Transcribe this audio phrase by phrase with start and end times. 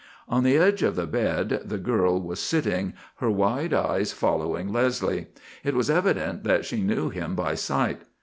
[0.27, 5.27] On the edge of the bed the girl was sitting, her wide eyes following Leslie.
[5.63, 8.01] It was evident that she knew him by sight.